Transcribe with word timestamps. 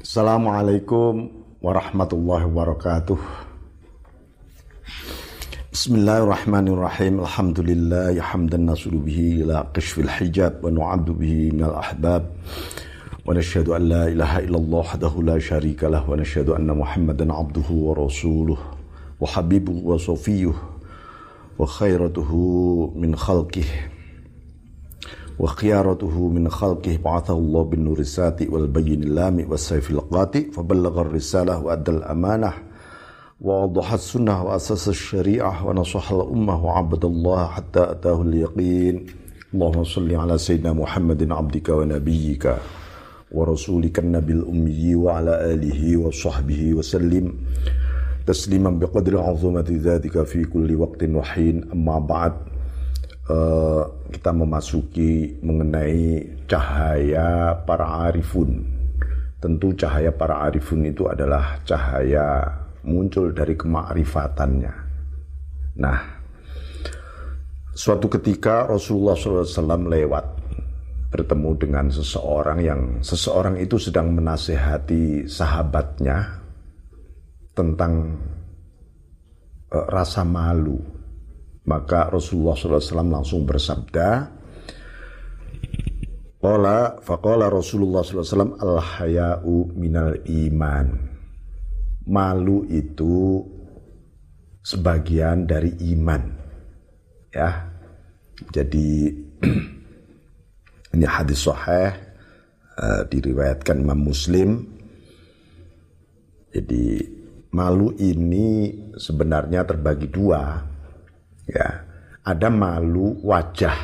Assalamualaikum 0.00 1.28
warahmatullahi 1.60 2.48
wabarakatuh. 2.48 3.20
Bismillahirrahmanirrahim. 5.76 7.20
Alhamdulillah 7.20 8.16
hamdan 8.16 8.64
nasulu 8.64 8.96
bihi 8.96 9.44
ila 9.44 9.68
qishfil 9.76 10.08
hijab 10.08 10.64
wa 10.64 10.72
nu'addu 10.72 11.12
bihi 11.12 11.52
minal 11.52 11.76
ahbab. 11.76 12.32
Wa 13.28 13.36
an 13.36 13.82
la 13.92 14.08
ilaha 14.08 14.40
illallah 14.40 14.88
wahdahu 14.88 15.20
la 15.20 15.36
syarika 15.36 15.92
lah 15.92 16.00
wa 16.08 16.16
anna 16.16 16.72
Muhammadan 16.72 17.28
abduhu 17.28 17.92
wa 17.92 18.00
rasuluh 18.00 18.56
wa 18.56 19.28
habibuhu 19.28 19.84
wa 19.84 20.00
safiyuh 20.00 20.56
wa 21.60 21.68
khairatuhu 21.68 22.96
min 22.96 23.12
khalqihi 23.12 23.99
وخيارته 25.40 26.28
من 26.28 26.48
خلقه 26.48 26.98
بعثه 27.04 27.38
الله 27.38 27.62
بالنور 27.64 27.98
الساتي 27.98 28.48
والبين 28.48 29.02
اللامي 29.02 29.44
والسيف 29.44 29.90
القاطئ 29.90 30.50
فبلغ 30.50 31.00
الرسالة 31.00 31.58
وأدى 31.64 31.90
الأمانة 31.90 32.52
ووضح 33.40 33.92
السنة 33.92 34.42
وأسس 34.44 34.88
الشريعة 34.88 35.66
ونصح 35.66 36.12
الأمة 36.12 36.64
وعبد 36.64 37.04
الله 37.04 37.46
حتى 37.46 37.82
أتاه 37.90 38.22
اليقين. 38.22 39.06
اللهم 39.54 39.84
صل 39.84 40.14
على 40.14 40.38
سيدنا 40.38 40.72
محمد 40.72 41.32
عبدك 41.32 41.68
ونبيك 41.68 42.54
ورسولك 43.32 43.98
النبي 43.98 44.32
الأمي 44.32 44.94
وعلى 44.94 45.52
آله 45.52 45.96
وصحبه 45.96 46.74
وسلم. 46.74 47.32
تسليما 48.26 48.70
بقدر 48.70 49.20
عظمة 49.20 49.68
ذاتك 49.70 50.22
في 50.22 50.44
كل 50.44 50.76
وقت 50.76 51.02
وحين. 51.04 51.70
أما 51.72 51.98
بعد 51.98 52.32
uh, 53.30 53.82
kita 54.10 54.34
memasuki 54.34 55.38
mengenai 55.40 56.26
cahaya 56.50 57.54
para 57.62 58.10
arifun. 58.10 58.66
Tentu 59.40 59.72
cahaya 59.72 60.12
para 60.12 60.44
arifun 60.44 60.84
itu 60.84 61.08
adalah 61.08 61.62
cahaya 61.64 62.44
muncul 62.84 63.32
dari 63.32 63.56
kemakrifatannya. 63.56 64.74
Nah, 65.80 65.98
suatu 67.72 68.10
ketika 68.12 68.68
Rasulullah 68.68 69.16
SAW 69.16 69.88
lewat 69.88 70.26
bertemu 71.10 71.50
dengan 71.58 71.86
seseorang 71.88 72.58
yang 72.62 72.80
seseorang 73.02 73.58
itu 73.58 73.80
sedang 73.80 74.14
menasehati 74.14 75.26
sahabatnya 75.26 76.38
tentang 77.56 78.14
uh, 79.74 79.86
rasa 79.90 80.22
malu 80.22 80.99
maka 81.70 82.10
Rasulullah 82.10 82.58
SAW 82.58 83.06
langsung 83.06 83.46
bersabda, 83.46 84.40
Qala 86.40 86.96
faqala 87.04 87.52
Rasulullah 87.52 88.00
SAW 88.00 88.56
al-haya'u 88.56 89.76
minal 89.76 90.24
iman. 90.24 90.88
Malu 92.08 92.64
itu 92.64 93.44
sebagian 94.64 95.44
dari 95.44 95.76
iman. 95.92 96.22
Ya. 97.28 97.68
Jadi 98.56 99.12
ini 100.96 101.04
hadis 101.04 101.44
sahih 101.44 101.92
uh, 102.80 103.04
diriwayatkan 103.04 103.84
Imam 103.84 104.00
Muslim. 104.00 104.64
Jadi 106.56 107.04
malu 107.52 107.92
ini 108.00 108.80
sebenarnya 108.96 109.68
terbagi 109.68 110.08
dua 110.08 110.69
Ya, 111.50 111.82
ada 112.22 112.46
malu 112.46 113.18
wajah, 113.26 113.74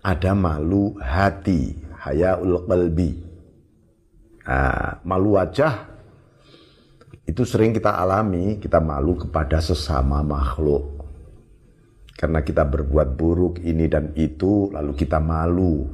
ada 0.00 0.32
malu 0.32 0.96
hati, 0.96 1.76
hayaul 2.00 2.64
qalbi. 2.64 3.20
Nah, 4.48 5.04
malu 5.04 5.36
wajah 5.36 5.92
itu 7.28 7.44
sering 7.44 7.76
kita 7.76 8.00
alami, 8.00 8.56
kita 8.56 8.80
malu 8.80 9.20
kepada 9.20 9.60
sesama 9.60 10.24
makhluk. 10.24 11.04
Karena 12.16 12.40
kita 12.40 12.64
berbuat 12.64 13.16
buruk 13.16 13.60
ini 13.60 13.84
dan 13.84 14.16
itu, 14.16 14.72
lalu 14.72 14.96
kita 14.96 15.20
malu. 15.20 15.84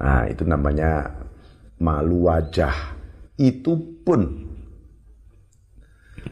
Nah, 0.00 0.24
itu 0.32 0.48
namanya 0.48 1.12
malu 1.80 2.28
wajah. 2.28 2.96
Itu 3.36 4.00
pun 4.00 4.48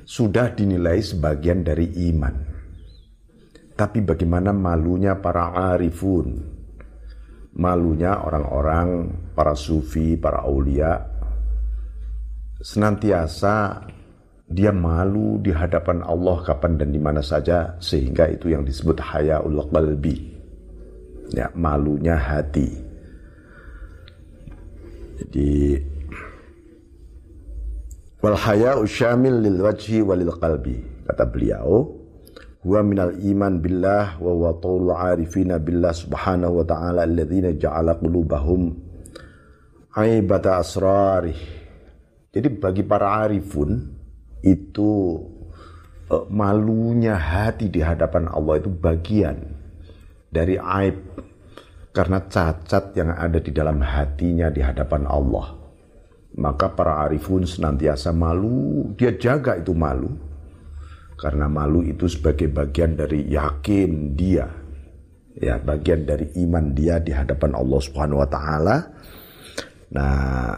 sudah 0.04 0.56
dinilai 0.56 1.04
sebagian 1.04 1.64
dari 1.64 1.88
iman. 2.12 2.53
Tapi 3.74 4.06
bagaimana 4.06 4.54
malunya 4.54 5.18
para 5.18 5.50
arifun? 5.74 6.38
Malunya 7.58 8.22
orang-orang, 8.22 9.10
para 9.34 9.54
sufi, 9.58 10.14
para 10.14 10.46
aulia. 10.46 10.94
Senantiasa 12.62 13.82
dia 14.46 14.70
malu 14.70 15.42
di 15.42 15.50
hadapan 15.50 16.06
Allah 16.06 16.38
kapan 16.46 16.78
dan 16.78 16.94
di 16.94 17.00
mana 17.02 17.18
saja 17.18 17.74
sehingga 17.82 18.30
itu 18.30 18.54
yang 18.54 18.62
disebut 18.62 19.02
hayaul 19.02 19.66
qalbi. 19.70 20.38
Ya, 21.34 21.50
malunya 21.58 22.14
hati. 22.14 22.70
Jadi 25.18 25.82
wal 28.22 28.38
haya'u 28.38 28.86
syamil 28.86 29.42
lil 29.42 29.58
wajhi 29.62 30.02
walil 30.02 30.34
qalbi 30.38 30.78
kata 31.06 31.26
beliau 31.28 32.03
huwa 32.64 32.80
minal 32.80 33.12
iman 33.20 33.60
billah 33.60 34.16
wa 34.16 34.32
wa 34.32 34.56
taul 34.56 34.88
arifina 34.88 35.60
billah 35.60 35.92
subhanahu 35.92 36.60
wa 36.60 36.64
ta'ala 36.64 37.04
alladhina 37.04 37.52
ja'ala 37.52 38.00
qulubahum 38.00 38.72
aibata 39.92 40.56
asrarih. 40.56 41.36
Jadi 42.32 42.48
bagi 42.56 42.82
para 42.82 43.20
arifun 43.22 43.78
itu 44.42 45.20
uh, 46.10 46.24
malunya 46.32 47.14
hati 47.14 47.68
di 47.70 47.84
hadapan 47.84 48.32
Allah 48.32 48.58
itu 48.58 48.72
bagian 48.72 49.38
dari 50.32 50.56
aib. 50.56 50.98
Karena 51.94 52.26
cacat 52.26 52.90
yang 52.98 53.14
ada 53.14 53.38
di 53.38 53.54
dalam 53.54 53.78
hatinya 53.78 54.50
di 54.50 54.58
hadapan 54.58 55.06
Allah. 55.06 55.54
Maka 56.34 56.74
para 56.74 57.06
arifun 57.06 57.46
senantiasa 57.46 58.10
malu. 58.10 58.90
Dia 58.98 59.14
jaga 59.14 59.54
itu 59.54 59.70
malu 59.70 60.10
karena 61.14 61.46
malu 61.46 61.82
itu 61.86 62.10
sebagai 62.10 62.50
bagian 62.50 62.98
dari 62.98 63.26
yakin 63.30 64.14
dia. 64.14 64.46
Ya, 65.34 65.58
bagian 65.58 66.06
dari 66.06 66.30
iman 66.46 66.70
dia 66.74 67.02
di 67.02 67.10
hadapan 67.10 67.58
Allah 67.58 67.80
Subhanahu 67.82 68.22
wa 68.22 68.28
taala. 68.30 68.76
Nah, 69.94 70.54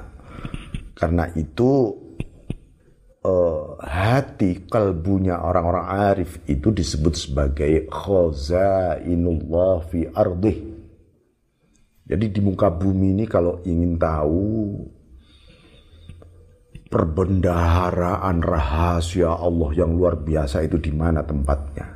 karena 0.92 1.28
itu 1.32 1.96
uh, 3.24 3.76
hati 3.82 4.68
kalbunya 4.68 5.40
orang-orang 5.42 5.86
arif 6.12 6.40
itu 6.46 6.70
disebut 6.70 7.14
sebagai 7.16 7.88
khazainullah 7.90 9.82
fi 9.88 10.06
ardih. 10.12 10.76
Jadi 12.06 12.30
di 12.30 12.40
muka 12.40 12.70
bumi 12.70 13.18
ini 13.18 13.24
kalau 13.26 13.58
ingin 13.66 13.98
tahu 13.98 14.78
perbendaharaan 16.96 18.40
rahasia 18.40 19.36
Allah 19.36 19.68
yang 19.76 19.92
luar 19.92 20.16
biasa 20.16 20.64
itu 20.64 20.80
di 20.80 20.96
mana 20.96 21.20
tempatnya? 21.28 21.92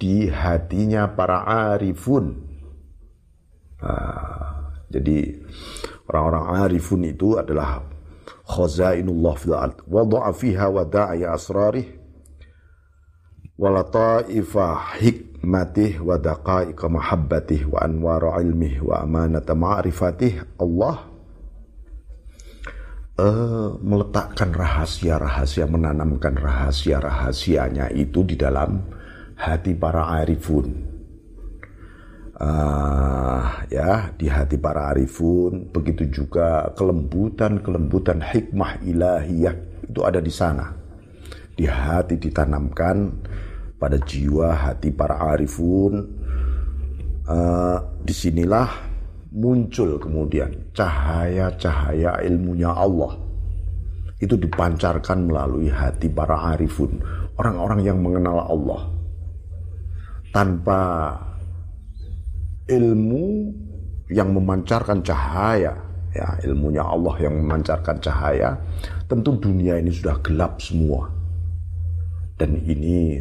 Di 0.00 0.32
hatinya 0.32 1.12
para 1.12 1.44
arifun. 1.76 2.40
Nah, 3.84 4.72
jadi 4.88 5.44
orang-orang 6.08 6.46
arifun 6.64 7.04
itu 7.04 7.36
adalah 7.36 7.84
khazainullah 8.48 9.36
fil 9.36 9.52
ard. 9.52 9.84
Wada'a 9.84 10.32
fiha 10.32 10.72
wada'a 10.72 11.20
asrarih 11.36 12.00
wa 13.60 13.68
lataifa 13.76 14.96
hikmatih 15.04 16.00
wa 16.00 16.16
daqaiqa 16.16 16.88
mahabbatih 16.88 17.68
wa 17.68 17.84
anwara 17.84 18.40
ilmih 18.40 18.80
wa 18.80 19.04
amanata 19.04 19.52
ma'rifatih 19.52 20.56
Allah 20.56 21.09
uh, 23.20 23.68
meletakkan 23.84 24.50
rahasia-rahasia, 24.50 25.68
menanamkan 25.68 26.34
rahasia-rahasianya 26.40 27.92
itu 27.92 28.24
di 28.24 28.40
dalam 28.40 28.80
hati 29.36 29.76
para 29.76 30.08
arifun. 30.24 30.88
Uh, 32.40 33.44
ya 33.68 34.16
di 34.16 34.24
hati 34.32 34.56
para 34.56 34.88
arifun. 34.96 35.68
Begitu 35.68 36.08
juga 36.08 36.72
kelembutan-kelembutan 36.72 38.24
hikmah 38.24 38.80
ilahiyah 38.80 39.84
itu 39.84 40.00
ada 40.00 40.24
di 40.24 40.32
sana. 40.32 40.72
Di 41.52 41.68
hati 41.68 42.16
ditanamkan 42.16 43.12
pada 43.76 44.00
jiwa 44.00 44.56
hati 44.56 44.88
para 44.88 45.20
arifun. 45.36 46.16
Uh, 47.30 47.78
di 48.02 48.10
sinilah 48.10 48.89
muncul 49.30 49.98
kemudian 50.02 50.50
cahaya-cahaya 50.74 52.18
ilmunya 52.26 52.70
Allah 52.70 53.14
itu 54.20 54.36
dipancarkan 54.36 55.30
melalui 55.30 55.70
hati 55.70 56.10
para 56.10 56.54
arifun 56.54 56.98
orang-orang 57.38 57.80
yang 57.86 57.98
mengenal 58.02 58.42
Allah 58.46 58.82
tanpa 60.34 60.80
ilmu 62.66 63.54
yang 64.10 64.34
memancarkan 64.34 65.00
cahaya 65.06 65.90
ya 66.10 66.26
ilmunya 66.42 66.82
Allah 66.82 67.14
yang 67.22 67.38
memancarkan 67.42 67.96
cahaya, 68.02 68.58
tentu 69.06 69.38
dunia 69.38 69.78
ini 69.78 69.90
sudah 69.94 70.18
gelap 70.22 70.58
semua. 70.58 71.10
Dan 72.34 72.56
ini 72.64 73.20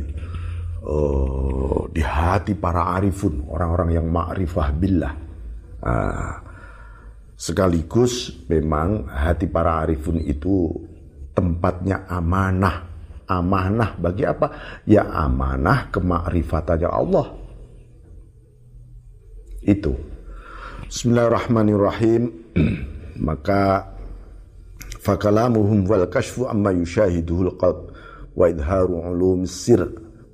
uh, 0.85 1.85
di 1.91 2.01
hati 2.01 2.55
para 2.55 2.97
arifun, 2.97 3.45
orang-orang 3.51 3.99
yang 3.99 4.05
ma'rifah 4.07 4.69
billah. 4.73 5.13
Uh, 5.79 6.35
sekaligus 7.39 8.35
memang 8.51 9.07
hati 9.07 9.47
para 9.47 9.79
arifun 9.83 10.19
itu 10.19 10.75
tempatnya 11.31 12.03
amanah. 12.11 12.91
Amanah 13.29 13.93
bagi 13.95 14.25
apa? 14.25 14.51
Ya 14.89 15.05
amanah 15.05 15.87
kemakrifatannya 15.93 16.89
Allah. 16.89 17.27
Itu. 19.61 19.93
Bismillahirrahmanirrahim. 20.89 22.33
Maka 23.27 23.93
fakalamuhum 24.99 25.85
wal 25.87 26.09
kashfu 26.09 26.49
amma 26.49 26.75
yushahiduhul 26.75 27.55
qalb 27.55 27.93
wa 28.35 28.45
idharu 28.49 28.99
ulum 29.13 29.47
sir 29.47 29.85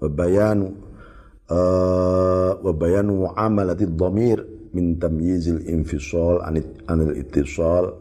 wa 0.01 0.07
bayanu 0.09 0.73
uh, 1.49 2.55
wa 2.61 2.71
bayanu 2.73 3.27
muamalati 3.29 3.85
dhamir 3.89 4.54
min 4.75 4.99
tamyizil 4.99 5.63
infisal 5.63 6.43
anil 6.43 7.15
ittisal 7.15 7.95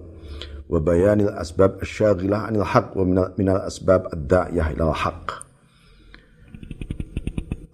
wa 0.67 0.79
bayanil 0.83 1.31
asbab 1.39 1.79
asyaghilah 1.79 2.51
anil 2.51 2.67
haq 2.67 2.91
wa 2.99 3.31
minal 3.39 3.63
asbab 3.63 4.11
ad-da'iyah 4.11 4.75
ilal 4.75 4.91
haq 4.91 5.47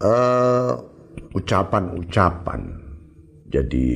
uh, 0.04 0.76
ucapan-ucapan 1.32 2.76
jadi 3.48 3.88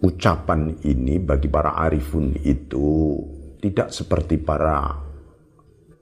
ucapan 0.00 0.78
ini 0.86 1.18
bagi 1.18 1.50
para 1.50 1.74
arifun 1.74 2.38
itu 2.46 3.18
tidak 3.58 3.90
seperti 3.90 4.38
para 4.38 4.94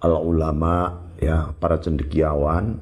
al 0.04 0.14
ulama 0.20 0.92
ya 1.18 1.50
para 1.56 1.80
cendekiawan. 1.80 2.78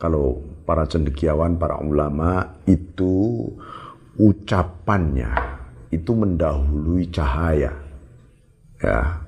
Kalau 0.00 0.40
para 0.70 0.86
cendekiawan 0.86 1.58
para 1.58 1.82
ulama 1.82 2.62
itu 2.62 3.42
ucapannya 4.14 5.34
itu 5.90 6.14
mendahului 6.14 7.10
cahaya 7.10 7.74
ya. 8.78 9.26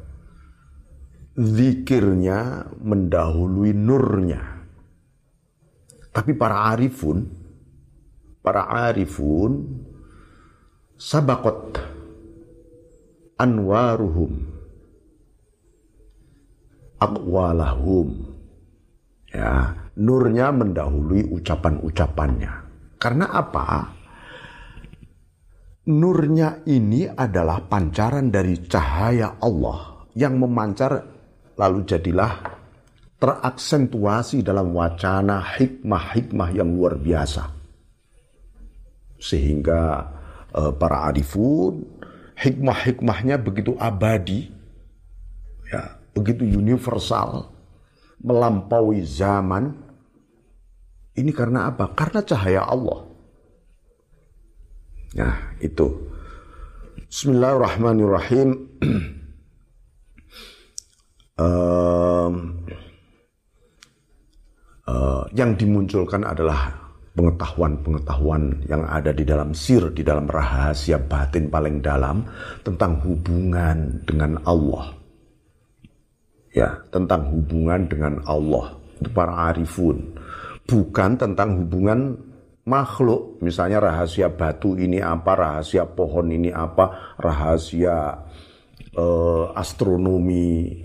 Zikirnya 1.35 2.71
mendahului 2.79 3.75
nurnya. 3.75 4.63
Tapi 6.15 6.31
para 6.39 6.71
arifun 6.71 7.27
para 8.39 8.87
arifun 8.87 9.83
sabakot 10.95 11.83
anwaruhum 13.35 14.47
akwalahum 17.03 18.31
ya 19.35 19.82
nurnya 19.99 20.49
mendahului 20.55 21.29
ucapan-ucapannya. 21.29 22.53
Karena 22.97 23.27
apa? 23.29 23.67
Nurnya 25.83 26.63
ini 26.71 27.11
adalah 27.11 27.67
pancaran 27.67 28.31
dari 28.31 28.55
cahaya 28.71 29.43
Allah 29.43 30.07
yang 30.15 30.39
memancar 30.39 31.03
lalu 31.59 31.83
jadilah 31.83 32.39
teraksentuasi 33.19 34.47
dalam 34.47 34.75
wacana 34.75 35.43
hikmah-hikmah 35.43 36.49
yang 36.55 36.71
luar 36.75 36.99
biasa. 36.99 37.51
Sehingga 39.19 39.83
uh, 40.55 40.75
para 40.75 41.07
arifun, 41.11 41.87
hikmah-hikmahnya 42.35 43.39
begitu 43.39 43.79
abadi, 43.79 44.51
ya, 45.71 46.03
begitu 46.11 46.43
universal, 46.43 47.52
melampaui 48.23 49.03
zaman. 49.03 49.75
Ini 51.13 51.29
karena 51.37 51.69
apa? 51.69 51.93
Karena 51.93 52.25
cahaya 52.25 52.65
Allah. 52.65 53.05
Nah, 55.13 55.37
itu. 55.61 56.09
Bismillahirrahmanirrahim. 57.13 58.49
um, 61.43 62.35
uh, 64.89 65.25
yang 65.37 65.53
dimunculkan 65.61 66.25
adalah 66.25 66.81
pengetahuan-pengetahuan 67.13 68.65
yang 68.65 68.89
ada 68.89 69.13
di 69.13 69.29
dalam 69.29 69.53
sir, 69.53 69.93
di 69.93 70.01
dalam 70.01 70.25
rahasia 70.25 70.97
batin 70.97 71.53
paling 71.53 71.85
dalam 71.85 72.25
tentang 72.65 73.05
hubungan 73.05 74.01
dengan 74.09 74.41
Allah. 74.49 75.02
Ya, 76.53 76.85
tentang 76.93 77.33
hubungan 77.33 77.89
dengan 77.89 78.21
Allah. 78.29 78.77
Itu 79.01 79.09
para 79.13 79.51
arifun. 79.51 80.13
Bukan 80.69 81.17
tentang 81.17 81.65
hubungan 81.65 82.21
makhluk. 82.69 83.41
Misalnya 83.41 83.81
rahasia 83.81 84.29
batu 84.29 84.77
ini 84.77 85.01
apa, 85.01 85.33
rahasia 85.33 85.89
pohon 85.89 86.29
ini 86.29 86.53
apa, 86.53 87.17
rahasia 87.17 88.21
uh, 88.95 89.45
astronomi, 89.57 90.77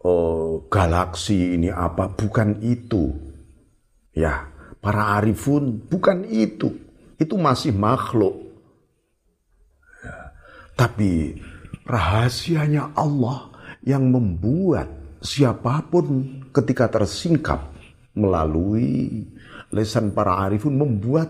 uh, 0.00 0.64
galaksi 0.72 1.52
ini 1.60 1.68
apa. 1.68 2.08
Bukan 2.08 2.64
itu. 2.64 3.12
Ya, 4.16 4.54
Para 4.84 5.16
arifun 5.16 5.80
bukan 5.80 6.28
itu. 6.28 6.76
Itu 7.16 7.40
masih 7.40 7.72
makhluk. 7.72 8.36
Ya. 10.04 10.36
Tapi 10.76 11.40
rahasianya 11.88 12.92
Allah 12.92 13.48
yang 13.84 14.08
membuat 14.08 14.88
siapa 15.20 15.84
pun 15.88 16.40
ketika 16.52 16.88
tersingkap 16.88 17.72
melalui 18.16 19.24
lesan 19.72 20.14
para 20.16 20.40
arifun 20.48 20.78
membuat 20.78 21.28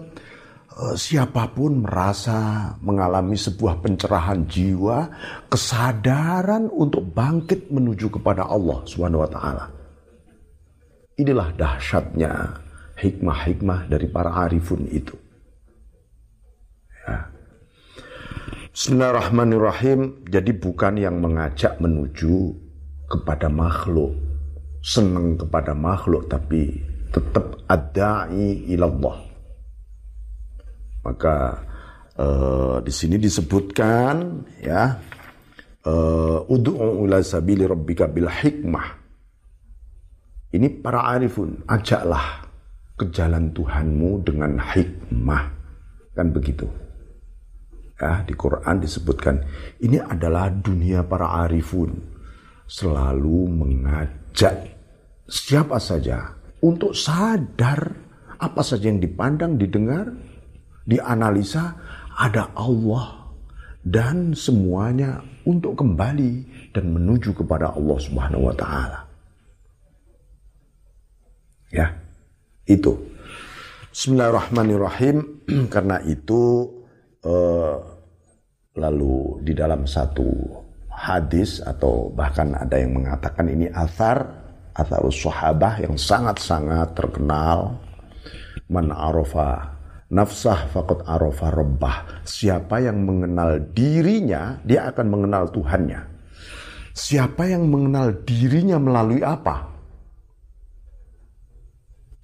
uh, 0.79 0.95
siapa 0.95 1.51
pun 1.51 1.83
merasa 1.83 2.71
mengalami 2.85 3.35
sebuah 3.35 3.81
pencerahan 3.83 4.47
jiwa, 4.47 5.11
kesadaran 5.51 6.71
untuk 6.71 7.03
bangkit 7.11 7.71
menuju 7.71 8.21
kepada 8.21 8.47
Allah 8.47 8.85
Subhanahu 8.87 9.25
wa 9.25 9.31
taala. 9.31 9.65
Inilah 11.15 11.55
dahsyatnya 11.55 12.33
hikmah-hikmah 12.99 13.87
dari 13.87 14.07
para 14.11 14.35
arifun 14.47 14.87
itu. 14.91 15.15
Ya. 17.07 17.31
Bismillahirrahmanirrahim. 18.75 20.27
Jadi 20.27 20.51
bukan 20.51 20.99
yang 20.99 21.23
mengajak 21.23 21.79
menuju 21.79 22.59
kepada 23.07 23.47
makhluk, 23.47 24.19
senang 24.83 25.39
kepada 25.39 25.79
makhluk, 25.79 26.27
tapi 26.27 26.83
tetap 27.15 27.55
adai 27.71 28.67
ilallah. 28.67 29.31
Maka 31.07 31.63
uh, 32.19 32.83
di 32.83 32.91
sini 32.91 33.15
disebutkan 33.15 34.43
ya 34.59 34.99
uh, 35.87 36.43
ud'u 36.43 37.07
ila 37.07 37.23
sabili 37.23 37.71
rabbika 37.71 38.11
bil 38.11 38.27
hikmah. 38.27 38.91
Ini 40.51 40.83
para 40.83 41.15
arifun, 41.15 41.63
ajaklah 41.71 42.51
ke 42.99 43.07
jalan 43.15 43.55
Tuhanmu 43.55 44.27
dengan 44.27 44.59
hikmah. 44.59 45.43
Kan 46.19 46.35
begitu. 46.35 46.67
Ya, 47.95 48.27
di 48.27 48.35
Quran 48.35 48.83
disebutkan 48.83 49.47
ini 49.79 50.03
adalah 50.03 50.51
dunia 50.51 51.07
para 51.07 51.47
arifun 51.47 51.95
selalu 52.67 53.47
mengajak 53.55 54.75
siapa 55.31 55.79
saja 55.79 56.35
untuk 56.59 56.91
sadar 56.91 57.95
apa 58.35 58.61
saja 58.67 58.91
yang 58.91 58.99
dipandang, 58.99 59.55
didengar, 59.55 60.11
dianalisa 60.83 61.79
ada 62.19 62.51
Allah 62.59 63.31
dan 63.85 64.35
semuanya 64.35 65.23
untuk 65.47 65.79
kembali 65.79 66.33
dan 66.75 66.91
menuju 66.91 67.31
kepada 67.37 67.79
Allah 67.79 67.99
Subhanahu 68.01 68.49
wa 68.51 68.55
taala. 68.57 69.01
Ya. 71.71 71.95
Itu. 72.65 72.97
Bismillahirrahmanirrahim. 73.93 75.45
Karena 75.75 76.01
itu 76.01 76.65
uh, 77.25 77.75
lalu 78.77 79.41
di 79.43 79.53
dalam 79.57 79.89
satu 79.89 80.29
hadis 80.95 81.59
atau 81.65 82.13
bahkan 82.15 82.55
ada 82.55 82.79
yang 82.79 82.95
mengatakan 82.95 83.51
ini 83.51 83.67
athar 83.75 84.23
atharus 84.75 85.23
sahabah 85.23 85.83
yang 85.83 85.95
sangat-sangat 85.99 86.95
terkenal. 86.95 87.79
Man 88.71 88.89
arafa 88.91 89.77
nafsah 90.11 90.71
faqad 90.71 91.05
arafa 91.05 91.53
rabbah. 91.53 92.25
Siapa 92.25 92.81
yang 92.81 93.05
mengenal 93.05 93.61
dirinya 93.75 94.59
dia 94.65 94.89
akan 94.91 95.07
mengenal 95.11 95.51
Tuhannya. 95.53 96.01
Siapa 96.95 97.51
yang 97.51 97.67
mengenal 97.67 98.23
dirinya 98.23 98.79
melalui 98.79 99.21
apa? 99.21 99.75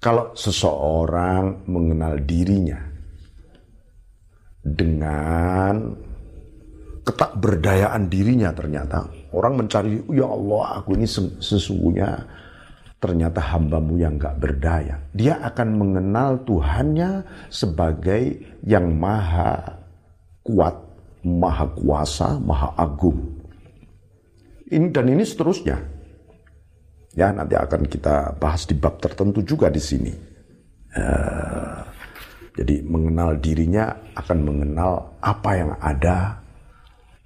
Kalau 0.01 0.33
seseorang 0.33 1.67
mengenal 1.69 2.17
dirinya 2.25 2.90
dengan 4.61 5.97
ketak 7.01 7.37
berdayaan 7.41 8.07
dirinya 8.07 8.53
ternyata. 8.53 9.09
Orang 9.33 9.57
mencari, 9.57 10.01
ya 10.13 10.29
Allah 10.29 10.81
aku 10.81 10.93
ini 10.95 11.07
sesungguhnya 11.41 12.09
ternyata 13.01 13.41
hambamu 13.41 13.97
yang 13.97 14.21
gak 14.21 14.37
berdaya. 14.37 15.01
Dia 15.17 15.41
akan 15.41 15.67
mengenal 15.73 16.45
Tuhannya 16.45 17.25
sebagai 17.49 18.37
yang 18.61 18.93
maha 18.93 19.81
kuat, 20.45 20.77
maha 21.25 21.65
kuasa, 21.73 22.37
maha 22.37 22.69
agung. 22.77 23.41
Ini, 24.69 24.93
dan 24.93 25.09
ini 25.09 25.25
seterusnya. 25.25 25.81
Ya 27.11 27.33
nanti 27.35 27.59
akan 27.59 27.89
kita 27.91 28.39
bahas 28.39 28.63
di 28.63 28.77
bab 28.77 29.01
tertentu 29.01 29.43
juga 29.43 29.67
di 29.67 29.81
sini. 29.83 30.13
Uh, 30.95 31.80
jadi 32.61 32.85
mengenal 32.85 33.41
dirinya 33.41 33.89
akan 34.13 34.37
mengenal 34.45 35.17
apa 35.17 35.49
yang 35.57 35.71
ada 35.81 36.37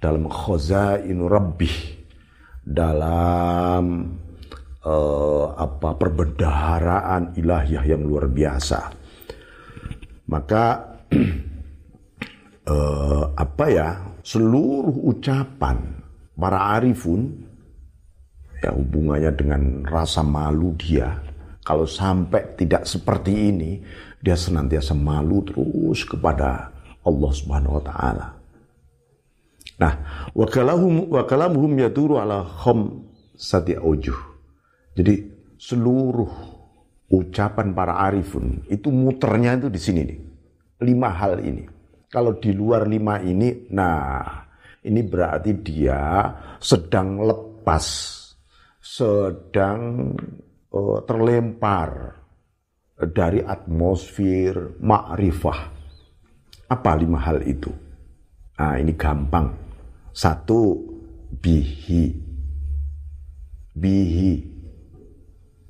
dalam 0.00 0.32
khazainu 0.32 1.28
rabbih 1.28 1.76
dalam 2.64 4.16
uh, 4.80 5.46
apa 5.52 5.92
perbendaharaan 6.00 7.36
ilahiyah 7.36 7.84
yang 7.84 8.00
luar 8.08 8.32
biasa. 8.32 8.80
Maka 10.32 10.64
uh, 12.64 13.24
apa 13.44 13.64
ya 13.68 13.88
seluruh 14.24 15.12
ucapan 15.12 16.00
para 16.32 16.80
arifun 16.80 17.28
ya 18.64 18.72
hubungannya 18.72 19.36
dengan 19.36 19.62
rasa 19.84 20.24
malu 20.24 20.72
dia 20.80 21.20
kalau 21.60 21.84
sampai 21.84 22.56
tidak 22.56 22.88
seperti 22.88 23.52
ini 23.52 23.82
dia 24.20 24.36
senantiasa 24.36 24.96
malu 24.96 25.44
terus 25.44 26.04
kepada 26.04 26.72
Allah 27.06 27.30
Subhanahu 27.32 27.78
wa 27.78 27.84
taala. 27.84 28.26
Nah, 29.76 29.92
wakalahum 30.32 31.12
wakalamuhum 31.12 31.76
yaduru 31.76 32.16
ala 32.16 32.42
khom 32.42 33.04
sati 33.36 33.76
aujuh. 33.76 34.16
Jadi 34.96 35.14
seluruh 35.60 36.32
ucapan 37.12 37.76
para 37.76 38.00
arifun 38.08 38.64
itu 38.72 38.88
muternya 38.88 39.60
itu 39.60 39.68
di 39.68 39.80
sini 39.80 40.00
nih. 40.02 40.20
Lima 40.82 41.12
hal 41.12 41.44
ini. 41.44 41.64
Kalau 42.08 42.40
di 42.40 42.56
luar 42.56 42.88
lima 42.88 43.20
ini, 43.20 43.68
nah 43.72 44.24
ini 44.80 45.00
berarti 45.04 45.52
dia 45.60 46.32
sedang 46.56 47.20
lepas, 47.20 47.84
sedang 48.80 50.14
uh, 50.72 50.98
terlempar 51.04 52.16
dari 52.96 53.44
atmosfer 53.44 54.80
ma'rifah. 54.80 55.60
Apa 56.72 56.96
lima 56.96 57.20
hal 57.20 57.44
itu? 57.44 57.68
Nah, 58.56 58.80
ini 58.80 58.96
gampang. 58.96 59.52
Satu, 60.16 60.80
bihi. 61.28 62.16
Bihi. 63.76 64.32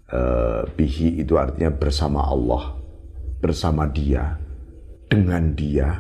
Uh, 0.06 0.62
bihi 0.78 1.18
itu 1.18 1.35
artinya 1.35 1.75
bersama 1.75 2.23
Allah. 2.23 2.78
Bersama 3.42 3.90
dia. 3.90 4.38
Dengan 5.11 5.50
dia. 5.50 5.99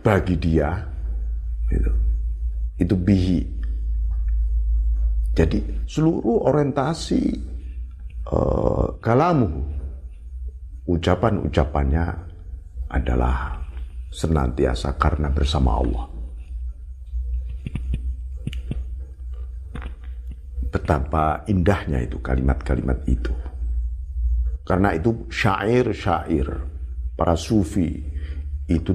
Bagi 0.00 0.34
dia. 0.40 0.80
Itu, 1.68 1.92
itu 2.80 2.94
bihi. 2.96 3.40
Jadi 5.36 5.84
seluruh 5.84 6.48
orientasi 6.48 7.55
uh, 8.30 8.98
kalamu 8.98 9.62
ucapan-ucapannya 10.86 12.06
adalah 12.90 13.58
senantiasa 14.10 14.94
karena 14.96 15.30
bersama 15.30 15.82
Allah. 15.82 16.06
Betapa 20.70 21.46
indahnya 21.48 22.02
itu 22.04 22.20
kalimat-kalimat 22.20 23.02
itu. 23.08 23.32
Karena 24.66 24.92
itu 24.94 25.30
syair-syair 25.30 26.48
para 27.14 27.38
sufi 27.38 28.02
itu 28.66 28.90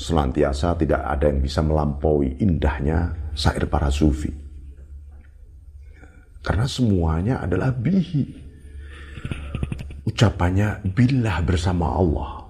senantiasa 0.00 0.80
tidak 0.80 1.04
ada 1.04 1.28
yang 1.28 1.44
bisa 1.44 1.60
melampaui 1.60 2.40
indahnya 2.40 3.12
syair 3.36 3.68
para 3.68 3.92
sufi. 3.92 4.32
Karena 6.40 6.64
semuanya 6.64 7.44
adalah 7.44 7.68
bihi 7.68 8.39
ucapannya 10.20 10.84
billah 10.92 11.40
bersama 11.40 11.96
Allah. 11.96 12.44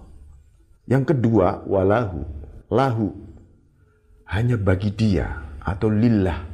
Yang 0.90 1.14
kedua, 1.14 1.62
walahu, 1.70 2.26
lahu, 2.66 3.14
hanya 4.26 4.58
bagi 4.58 4.90
dia 4.90 5.38
atau 5.62 5.86
lillah. 5.86 6.50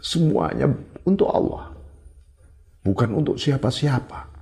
Semuanya 0.00 0.72
untuk 1.04 1.28
Allah. 1.28 1.68
Bukan 2.80 3.12
untuk 3.12 3.36
siapa-siapa. 3.36 4.32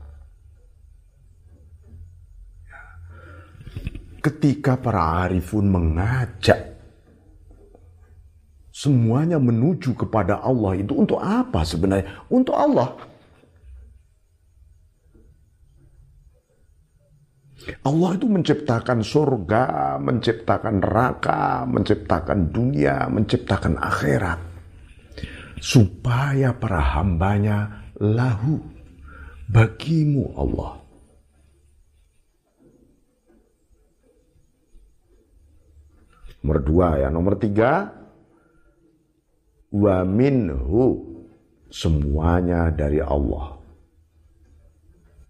Ketika 4.23 4.79
para 4.79 5.27
arifun 5.27 5.75
mengajak 5.75 6.79
semuanya 8.71 9.43
menuju 9.43 9.99
kepada 9.99 10.39
Allah 10.39 10.79
itu 10.79 10.95
untuk 10.95 11.19
apa 11.19 11.67
sebenarnya? 11.67 12.23
Untuk 12.31 12.55
Allah. 12.55 12.95
Allah 17.65 18.11
itu 18.17 18.27
menciptakan 18.29 19.01
surga, 19.01 19.97
menciptakan 19.97 20.85
neraka, 20.85 21.65
menciptakan 21.65 22.53
dunia, 22.53 23.09
menciptakan 23.09 23.81
akhirat. 23.81 24.41
Supaya 25.65 26.53
para 26.53 26.81
hambanya 27.01 27.89
lahu 27.97 28.61
bagimu 29.49 30.37
Allah. 30.37 30.85
Nomor 36.45 36.59
dua 36.61 36.89
ya, 37.01 37.09
nomor 37.09 37.41
tiga, 37.41 37.89
wa 39.73 40.05
minhu 40.05 41.17
semuanya 41.73 42.69
dari 42.69 43.01
Allah. 43.01 43.57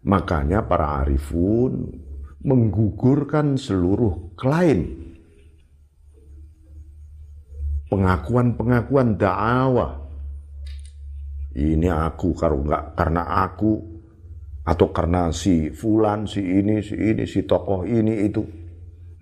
Makanya 0.03 0.67
para 0.67 1.07
arifun 1.07 2.04
menggugurkan 2.45 3.57
seluruh 3.57 4.37
klaim. 4.37 5.03
Pengakuan-pengakuan 7.89 9.17
dakwah 9.17 10.05
ini 11.55 11.87
aku 11.87 12.35
kalau 12.35 12.67
enggak 12.67 12.99
karena 12.99 13.23
aku 13.47 13.79
atau 14.65 14.89
karena 14.91 15.31
si 15.31 15.71
fulan 15.71 16.27
si 16.27 16.41
ini 16.43 16.83
si 16.83 16.97
ini 16.97 17.23
si 17.29 17.47
tokoh 17.47 17.87
ini 17.87 18.27
itu 18.27 18.43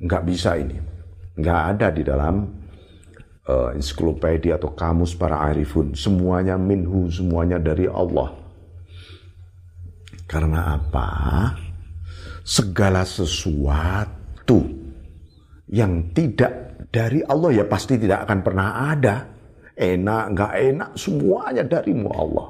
enggak 0.01 0.23
bisa 0.25 0.57
ini. 0.57 0.79
Enggak 1.37 1.61
ada 1.77 1.87
di 1.93 2.03
dalam 2.03 2.35
uh, 3.45 3.71
ensiklopedia 3.77 4.57
atau 4.57 4.73
kamus 4.73 5.13
para 5.13 5.45
arifun. 5.53 5.93
Semuanya 5.93 6.57
minhu 6.57 7.13
semuanya 7.13 7.61
dari 7.61 7.85
Allah. 7.85 8.33
Karena 10.25 10.81
apa 10.81 11.09
segala 12.43 13.07
sesuatu 13.07 14.67
yang 15.71 16.13
tidak 16.13 16.77
dari 16.93 17.25
Allah 17.25 17.63
ya 17.63 17.65
pasti 17.65 17.97
tidak 17.97 18.29
akan 18.29 18.39
pernah 18.45 18.69
ada. 18.93 19.17
Enak, 19.73 20.25
nggak 20.37 20.53
enak, 20.69 20.91
semuanya 21.01 21.65
darimu 21.65 22.13
Allah. 22.13 22.49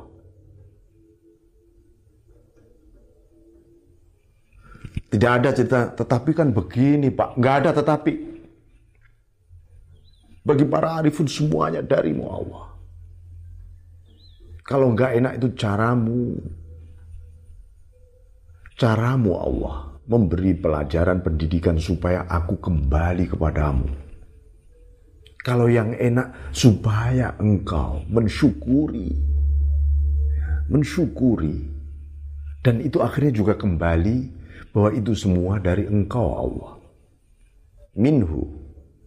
Tidak 5.07 5.31
ada 5.31 5.55
cerita, 5.55 5.81
tetapi 5.95 6.31
kan 6.35 6.51
begini 6.51 7.15
Pak, 7.15 7.39
nggak 7.39 7.55
ada 7.63 7.71
tetapi. 7.79 8.13
Bagi 10.43 10.67
para 10.67 10.99
arifun 10.99 11.31
semuanya 11.31 11.79
darimu 11.79 12.27
Allah. 12.27 12.67
Kalau 14.67 14.91
nggak 14.91 15.23
enak 15.23 15.33
itu 15.39 15.49
caramu, 15.55 16.35
Caramu 18.83 19.39
Allah 19.39 19.95
memberi 20.11 20.59
pelajaran 20.59 21.23
pendidikan 21.23 21.79
supaya 21.79 22.27
aku 22.27 22.59
kembali 22.59 23.31
kepadamu. 23.31 23.87
Kalau 25.39 25.71
yang 25.71 25.95
enak 25.95 26.51
supaya 26.51 27.39
engkau 27.39 28.03
mensyukuri. 28.11 29.15
Mensyukuri. 30.67 31.63
Dan 32.59 32.83
itu 32.83 32.99
akhirnya 32.99 33.31
juga 33.31 33.55
kembali 33.55 34.19
bahwa 34.75 34.91
itu 34.99 35.15
semua 35.15 35.63
dari 35.63 35.87
engkau 35.87 36.43
Allah. 36.43 36.83
Minhu. 37.95 38.51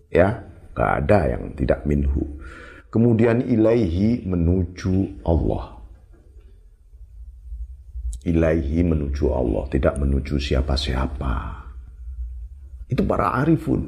Ya, 0.07 0.39
gak 0.71 1.03
ada 1.03 1.35
yang 1.35 1.51
tidak 1.51 1.83
minhu. 1.83 2.39
Kemudian 2.87 3.43
ilaihi 3.43 4.23
menuju 4.23 5.19
Allah 5.27 5.74
ilaihi 8.25 8.81
menuju 8.81 9.29
Allah, 9.29 9.69
tidak 9.69 10.01
menuju 10.01 10.41
siapa-siapa. 10.41 11.33
Itu 12.89 13.05
para 13.05 13.37
arifun. 13.45 13.81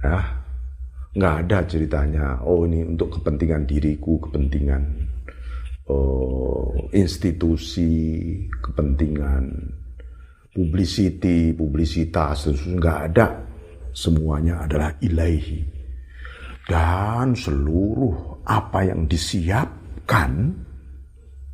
Ya, 0.00 0.20
nggak 1.16 1.34
ada 1.44 1.58
ceritanya. 1.68 2.26
Oh 2.44 2.64
ini 2.64 2.84
untuk 2.84 3.20
kepentingan 3.20 3.68
diriku, 3.68 4.20
kepentingan 4.20 4.82
oh, 5.88 6.88
institusi, 6.92 8.36
kepentingan 8.48 9.44
publicity, 10.52 11.52
publisitas, 11.52 12.48
nggak 12.52 12.98
ada. 13.12 13.28
Semuanya 13.90 14.64
adalah 14.64 14.94
ilahi. 15.02 15.60
Dan 16.64 17.34
seluruh 17.34 18.46
apa 18.46 18.86
yang 18.86 19.10
disiapkan 19.10 20.54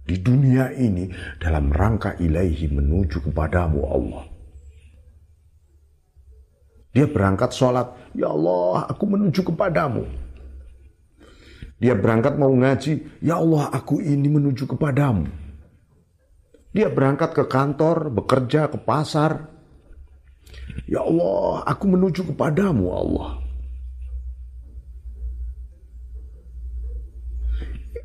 di 0.06 0.22
dunia 0.22 0.70
ini 0.70 1.10
dalam 1.42 1.74
rangka 1.74 2.14
ilahi 2.22 2.70
menuju 2.70 3.26
kepadamu 3.26 3.80
Allah. 3.82 4.24
Dia 6.94 7.10
berangkat 7.10 7.52
sholat, 7.52 8.14
ya 8.14 8.30
Allah 8.30 8.86
aku 8.88 9.04
menuju 9.04 9.42
kepadamu. 9.52 10.06
Dia 11.76 11.92
berangkat 11.92 12.40
mau 12.40 12.48
ngaji, 12.48 13.20
ya 13.20 13.36
Allah 13.36 13.68
aku 13.68 14.00
ini 14.00 14.32
menuju 14.32 14.64
kepadamu. 14.64 15.28
Dia 16.72 16.88
berangkat 16.88 17.36
ke 17.36 17.44
kantor, 17.44 18.08
bekerja, 18.14 18.72
ke 18.72 18.80
pasar. 18.80 19.52
Ya 20.88 21.04
Allah 21.04 21.66
aku 21.68 21.84
menuju 21.84 22.32
kepadamu 22.32 22.84
Allah. 22.94 23.30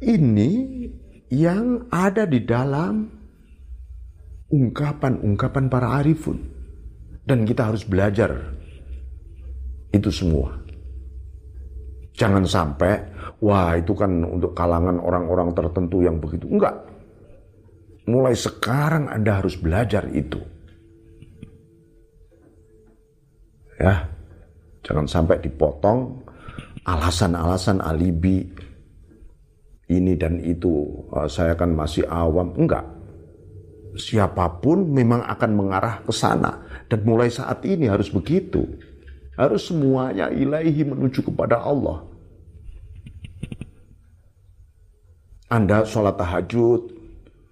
Ini 0.02 0.81
yang 1.32 1.88
ada 1.88 2.28
di 2.28 2.44
dalam 2.44 3.08
ungkapan-ungkapan 4.52 5.66
para 5.72 6.04
arifun. 6.04 6.38
Dan 7.24 7.48
kita 7.48 7.72
harus 7.72 7.88
belajar 7.88 8.36
itu 9.96 10.12
semua. 10.12 10.52
Jangan 12.12 12.44
sampai, 12.44 13.00
wah 13.40 13.80
itu 13.80 13.96
kan 13.96 14.12
untuk 14.28 14.52
kalangan 14.52 15.00
orang-orang 15.00 15.56
tertentu 15.56 16.04
yang 16.04 16.20
begitu. 16.20 16.52
Enggak. 16.52 16.76
Mulai 18.12 18.36
sekarang 18.36 19.08
Anda 19.08 19.40
harus 19.40 19.56
belajar 19.56 20.10
itu. 20.12 20.42
Ya, 23.80 24.06
jangan 24.84 25.08
sampai 25.08 25.40
dipotong 25.40 26.26
alasan-alasan 26.84 27.80
alibi 27.80 28.46
ini 29.92 30.16
dan 30.16 30.40
itu 30.40 30.88
uh, 31.12 31.28
saya 31.28 31.60
kan 31.60 31.76
masih 31.76 32.08
awam. 32.08 32.56
Enggak. 32.56 32.88
Siapa 33.92 34.64
pun 34.64 34.88
memang 34.88 35.20
akan 35.28 35.52
mengarah 35.52 36.00
ke 36.08 36.16
sana. 36.16 36.64
Dan 36.88 37.04
mulai 37.04 37.28
saat 37.28 37.60
ini 37.68 37.92
harus 37.92 38.08
begitu. 38.08 38.64
Harus 39.36 39.68
semuanya 39.68 40.32
ilahi 40.32 40.88
menuju 40.88 41.28
kepada 41.28 41.60
Allah. 41.60 42.08
Anda 45.52 45.84
sholat 45.84 46.16
tahajud. 46.16 47.04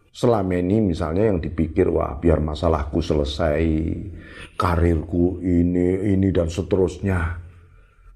Selama 0.09 0.57
ini 0.57 0.83
misalnya 0.83 1.31
yang 1.31 1.39
dipikir 1.39 1.91
wah 1.91 2.15
biar 2.15 2.39
masalahku 2.39 3.03
selesai. 3.03 3.67
Karirku 4.55 5.43
ini 5.43 6.15
ini 6.15 6.31
dan 6.31 6.47
seterusnya. 6.47 7.39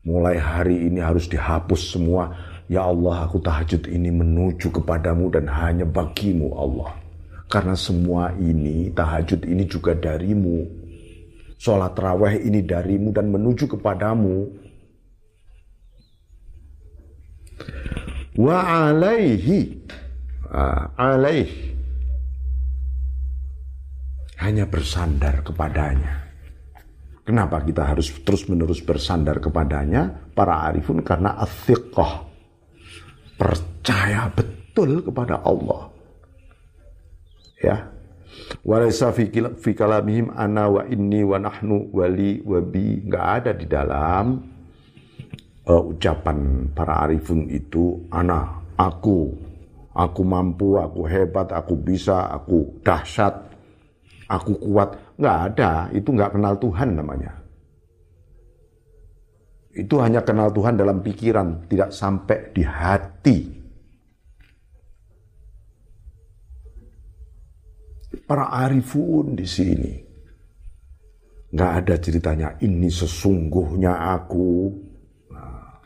Mulai 0.04 0.36
hari 0.36 0.88
ini 0.88 1.00
harus 1.00 1.32
dihapus 1.32 1.96
semua 1.96 2.32
Ya 2.74 2.90
Allah 2.90 3.30
aku 3.30 3.38
tahajud 3.38 3.86
ini 3.86 4.10
menuju 4.10 4.74
kepadamu 4.74 5.30
dan 5.30 5.46
hanya 5.46 5.86
bagimu 5.86 6.58
Allah. 6.58 6.98
Karena 7.46 7.78
semua 7.78 8.34
ini, 8.34 8.90
tahajud 8.90 9.46
ini 9.46 9.70
juga 9.70 9.94
darimu. 9.94 10.66
Sholat 11.62 11.94
raweh 11.94 12.42
ini 12.42 12.66
darimu 12.66 13.14
dan 13.14 13.30
menuju 13.30 13.78
kepadamu. 13.78 14.50
Wa 18.42 18.90
alaihi. 18.90 19.86
Ah, 20.50 20.98
alaih. 20.98 21.78
Hanya 24.42 24.66
bersandar 24.66 25.46
kepadanya. 25.46 26.26
Kenapa 27.22 27.62
kita 27.62 27.86
harus 27.86 28.10
terus-menerus 28.26 28.82
bersandar 28.82 29.38
kepadanya? 29.38 30.10
Para 30.34 30.66
arifun 30.66 31.06
karena 31.06 31.38
athiqah 31.38 32.33
percaya 33.38 34.30
betul 34.34 35.04
kepada 35.04 35.42
Allah. 35.44 35.90
Ya. 37.62 37.78
Walaysa 38.66 39.14
fi 39.14 39.30
kalamihim 39.72 40.34
ana 40.34 40.66
wa 40.68 40.82
inni 40.90 41.22
wa 41.22 41.38
nahnu 41.38 41.94
wali 41.94 42.42
wa 42.42 42.60
bi. 42.60 43.04
Enggak 43.06 43.26
ada 43.44 43.52
di 43.54 43.66
dalam 43.70 44.26
uh, 45.70 45.84
ucapan 45.94 46.70
para 46.74 47.06
arifun 47.06 47.46
itu 47.52 48.10
ana 48.10 48.64
aku. 48.80 49.30
Aku 49.94 50.26
mampu 50.26 50.82
aku 50.82 51.06
hebat 51.06 51.54
aku 51.54 51.78
bisa 51.78 52.26
aku 52.34 52.82
dahsyat 52.82 53.38
aku 54.26 54.58
kuat. 54.58 54.98
Enggak 55.22 55.38
ada. 55.54 55.72
Itu 55.94 56.18
enggak 56.18 56.34
kenal 56.34 56.58
Tuhan 56.58 56.98
namanya 56.98 57.43
itu 59.74 59.98
hanya 59.98 60.22
kenal 60.22 60.54
Tuhan 60.54 60.78
dalam 60.78 61.02
pikiran, 61.02 61.66
tidak 61.66 61.90
sampai 61.90 62.54
di 62.54 62.62
hati. 62.62 63.40
Para 68.30 68.54
arifun 68.54 69.34
di 69.34 69.48
sini. 69.50 69.94
Nggak 71.54 71.72
ada 71.86 71.96
ceritanya, 71.98 72.50
ini 72.62 72.90
sesungguhnya 72.90 74.14
aku. 74.14 74.70
Nah, 75.34 75.82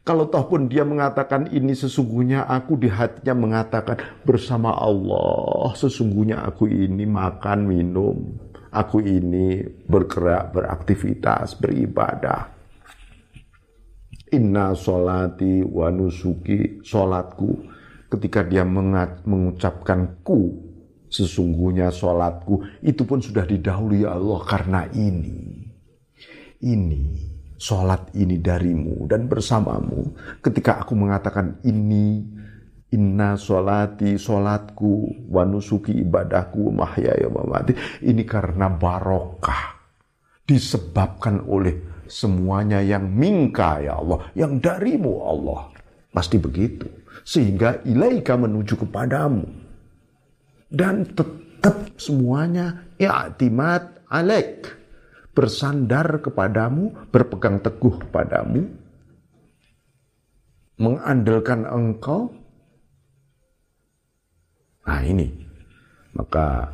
kalau 0.00 0.32
toh 0.32 0.48
pun 0.48 0.64
dia 0.64 0.84
mengatakan 0.88 1.52
ini 1.52 1.76
sesungguhnya 1.76 2.48
aku 2.48 2.80
di 2.80 2.88
hatinya 2.88 3.36
mengatakan 3.36 3.96
bersama 4.24 4.72
Allah 4.72 5.72
sesungguhnya 5.76 6.44
aku 6.44 6.68
ini 6.68 7.08
makan 7.08 7.58
minum 7.64 8.36
aku 8.68 9.00
ini 9.00 9.64
bergerak 9.88 10.52
beraktivitas 10.52 11.56
beribadah 11.56 12.55
Inna 14.34 14.74
solati 14.74 15.62
wa 15.62 15.86
nusuki 15.94 16.82
solatku 16.82 17.62
ketika 18.10 18.42
dia 18.42 18.66
mengucapkan 18.66 20.18
ku 20.26 20.50
sesungguhnya 21.06 21.94
solatku 21.94 22.66
itu 22.82 23.06
pun 23.06 23.22
sudah 23.22 23.46
didahului 23.46 24.02
Allah 24.02 24.40
karena 24.42 24.82
ini. 24.90 25.62
Ini 26.58 27.02
solat 27.54 28.10
ini 28.18 28.42
darimu 28.42 29.06
dan 29.06 29.30
bersamamu. 29.30 30.10
Ketika 30.42 30.82
aku 30.82 30.98
mengatakan 30.98 31.62
ini 31.62 32.26
inna 32.90 33.38
solati 33.38 34.18
solatku 34.18 35.26
wa 35.30 35.46
nusuki 35.46 36.02
ibadahku 36.02 36.74
mahyaya 36.74 37.30
mamati 37.30 37.78
ini 38.02 38.26
karena 38.26 38.74
barokah 38.74 39.78
disebabkan 40.46 41.42
oleh 41.46 41.85
semuanya 42.08 42.82
yang 42.82 43.06
mingka 43.06 43.82
ya 43.82 43.98
Allah, 44.00 44.30
yang 44.32 44.58
darimu 44.58 45.22
Allah. 45.22 45.70
Pasti 46.10 46.40
begitu. 46.40 46.88
Sehingga 47.26 47.84
ilaika 47.84 48.38
menuju 48.38 48.86
kepadamu. 48.86 49.44
Dan 50.66 51.04
tetap 51.12 51.92
semuanya 52.00 52.86
i'timad 52.96 54.06
alaik. 54.08 54.72
Bersandar 55.36 56.24
kepadamu, 56.24 57.12
berpegang 57.12 57.60
teguh 57.60 58.08
kepadamu. 58.08 58.64
Mengandalkan 60.80 61.68
engkau. 61.68 62.32
Nah 64.88 65.02
ini. 65.04 65.28
Maka 66.16 66.72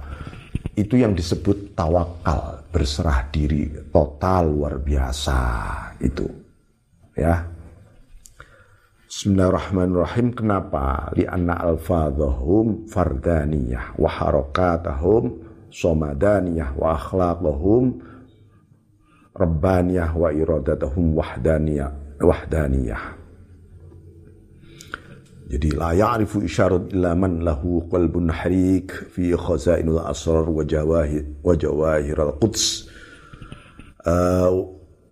itu 0.73 0.97
yang 0.97 1.13
disebut 1.13 1.77
tawakal, 1.77 2.65
berserah 2.73 3.29
diri 3.29 3.69
total 3.93 4.49
luar 4.49 4.81
biasa 4.81 5.39
itu. 6.01 6.25
Ya. 7.13 7.45
Bismillahirrahmanirrahim. 9.13 10.33
Kenapa? 10.33 11.13
Lianna 11.13 11.61
alfadhahum 11.61 12.89
fardaniyah 12.89 14.01
wa 14.01 14.09
harakatahum 14.09 15.45
somadaniyah 15.69 16.73
wa 16.73 16.97
akhlaqahum 16.97 18.01
rabbaniyah 19.37 20.17
wa 20.17 20.33
iradatahum 20.33 21.13
wahdaniyah 21.13 21.93
wahdaniyah. 22.17 23.22
Jadi 25.53 25.69
la 25.77 25.93
ya'rifu 25.93 26.49
isyarat 26.49 26.97
illa 26.97 27.13
man 27.13 27.45
lahu 27.45 27.85
qalbun 27.93 28.33
harik 28.33 28.89
fi 29.13 29.37
khazainul 29.37 30.01
asrar 30.01 30.49
wa 30.49 30.65
jawahir 30.65 31.29
wa 31.45 31.53
jawahir 31.53 32.17
al-quds 32.17 32.89
uh, 34.09 34.49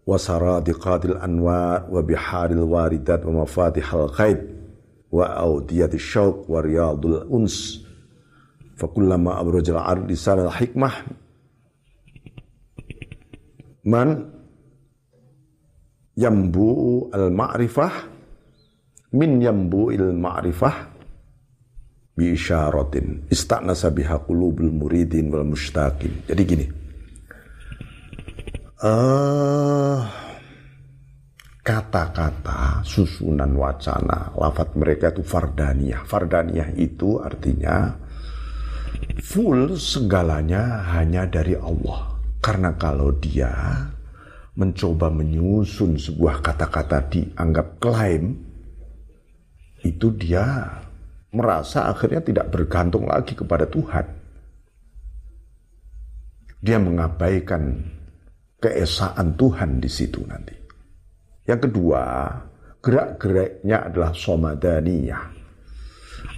wa 0.08 0.16
saradiqatil 0.16 1.20
anwar 1.20 1.84
wa 1.92 2.00
biharil 2.00 2.64
waridat 2.64 3.20
wa 3.28 3.44
mafatihal 3.44 4.08
ghaib 4.16 4.40
wa 5.12 5.28
awdiyatil 5.28 6.00
syauq 6.00 6.48
wa 6.48 6.64
riyadul 6.64 7.20
uns. 7.28 7.84
Fa 8.80 8.88
kullama 8.88 9.36
abrajal 9.36 9.76
ard 9.76 10.08
lisan 10.08 10.40
al-hikmah. 10.40 11.04
Man 13.84 14.24
yambu 16.16 17.12
al-ma'rifah 17.12 18.09
min 19.10 19.42
yambu 19.42 19.90
il-ma'rifah 19.90 20.76
bi 22.14 22.36
isyaratin 22.36 23.26
istanasa 23.32 23.90
biha 23.90 24.22
qulubul 24.22 24.70
muridin 24.70 25.32
wal 25.32 25.46
mustaqin. 25.46 26.26
Jadi 26.28 26.42
gini. 26.46 26.66
Uh, 28.80 30.00
kata-kata 31.60 32.80
susunan 32.80 33.52
wacana 33.52 34.32
lafat 34.32 34.72
mereka 34.74 35.12
itu 35.12 35.20
fardaniyah. 35.20 36.02
Fardaniyah 36.08 36.72
itu 36.80 37.20
artinya 37.20 37.92
full 39.20 39.76
segalanya 39.76 40.88
hanya 40.96 41.28
dari 41.28 41.54
Allah. 41.60 42.16
Karena 42.40 42.72
kalau 42.80 43.12
dia 43.20 43.52
mencoba 44.56 45.12
menyusun 45.12 46.00
sebuah 46.00 46.40
kata-kata 46.40 47.04
dianggap 47.12 47.76
klaim, 47.84 48.49
itu 49.84 50.12
dia 50.12 50.76
merasa 51.30 51.88
akhirnya 51.88 52.20
tidak 52.20 52.46
bergantung 52.50 53.06
lagi 53.06 53.38
kepada 53.38 53.70
Tuhan. 53.70 54.06
Dia 56.60 56.76
mengabaikan 56.76 57.80
keesaan 58.60 59.40
Tuhan 59.40 59.80
di 59.80 59.88
situ 59.88 60.20
nanti. 60.28 60.52
Yang 61.48 61.72
kedua, 61.72 62.36
gerak-geraknya 62.84 63.88
adalah 63.88 64.12
somadaniyah. 64.12 65.24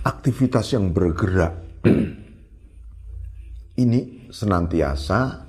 Aktivitas 0.07 0.79
yang 0.79 0.95
bergerak 0.95 1.83
ini 3.83 4.31
senantiasa 4.31 5.43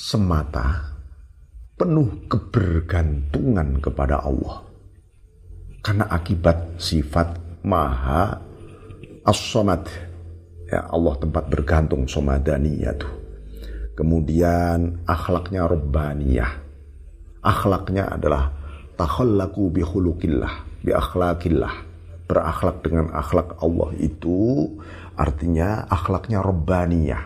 semata 0.00 0.96
penuh 1.76 2.24
kebergantungan 2.28 3.84
kepada 3.84 4.24
Allah. 4.24 4.69
Karena 5.80 6.12
akibat 6.12 6.76
sifat 6.76 7.40
maha 7.64 8.36
as-somad. 9.24 9.88
Ya, 10.70 10.86
Allah 10.86 11.18
tempat 11.18 11.50
bergantung 11.50 12.06
somadaniyah 12.06 12.94
tuh. 12.94 13.10
Kemudian 13.98 15.02
akhlaknya 15.04 15.66
robbaniyah. 15.66 16.52
Akhlaknya 17.42 18.06
adalah 18.08 18.54
takhallaku 18.96 19.68
bi 19.72 19.82
khuluqillah. 19.84 20.80
Berakhlak 20.80 21.44
dengan 22.86 23.12
akhlak 23.12 23.60
Allah 23.60 23.90
itu 24.00 24.72
artinya 25.18 25.84
akhlaknya 25.90 26.40
robbaniyah. 26.40 27.24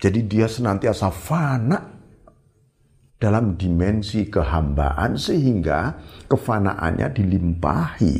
Jadi 0.00 0.20
dia 0.26 0.50
senantiasa 0.50 1.14
fana 1.14 1.93
dalam 3.24 3.56
dimensi 3.56 4.28
kehambaan 4.28 5.16
sehingga 5.16 5.96
kefanaannya 6.28 7.08
dilimpahi. 7.08 8.16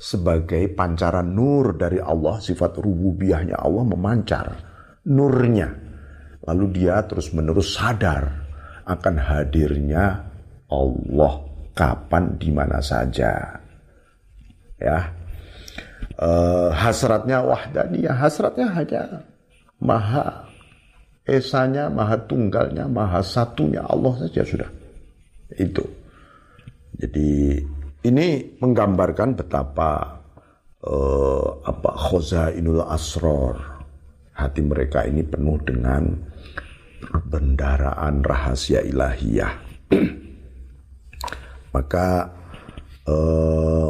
Sebagai 0.00 0.72
pancaran 0.72 1.36
nur 1.36 1.76
dari 1.76 2.00
Allah 2.00 2.40
sifat 2.40 2.80
rububiyahnya 2.80 3.60
Allah 3.60 3.84
memancar 3.84 4.46
nurnya. 5.04 5.68
Lalu 6.48 6.64
dia 6.72 7.04
terus 7.04 7.36
menerus 7.36 7.76
sadar 7.76 8.48
akan 8.88 9.14
hadirnya 9.20 10.24
Allah 10.72 11.32
kapan 11.76 12.40
di 12.40 12.48
mana 12.56 12.80
saja. 12.80 13.60
Ya. 14.80 15.12
Uh, 16.16 16.72
hasratnya 16.72 17.44
wahdaniyah 17.44 18.16
hasratnya 18.16 18.72
hanya 18.72 19.20
maha 19.76 20.48
esanya, 21.26 21.90
maha 21.90 22.16
tunggalnya, 22.24 22.86
maha 22.86 23.20
satunya 23.20 23.82
Allah 23.82 24.14
saja 24.22 24.46
sudah. 24.46 24.70
Itu. 25.58 25.82
Jadi 26.96 27.60
ini 28.06 28.56
menggambarkan 28.62 29.36
betapa 29.36 30.22
uh, 30.86 31.48
apa 31.66 31.90
khozainul 31.92 32.86
asror 32.86 33.58
hati 34.32 34.62
mereka 34.62 35.04
ini 35.04 35.26
penuh 35.26 35.58
dengan 35.66 36.06
bendaraan 37.26 38.22
rahasia 38.22 38.80
ilahiyah. 38.86 39.52
Maka 41.74 42.08
uh, 43.04 43.88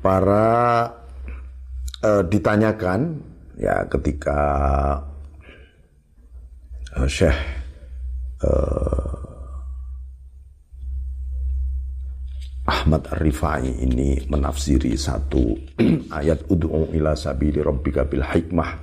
para 0.00 0.48
uh, 2.02 2.22
ditanyakan 2.26 3.29
ya 3.60 3.84
ketika 3.92 4.40
uh, 6.96 7.04
Syekh 7.04 7.36
uh, 8.40 9.12
Ahmad 12.64 13.04
Ar-Rifai 13.12 13.84
ini 13.84 14.24
menafsiri 14.32 14.96
satu 14.96 15.60
ayat 16.18 16.48
ud'u 16.48 16.88
ila 16.96 17.12
sabili 17.12 17.60
rabbika 17.60 18.08
bil 18.08 18.24
hikmah 18.24 18.80